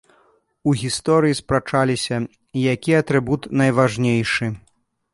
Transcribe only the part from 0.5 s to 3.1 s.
У гісторыі спрачаліся, які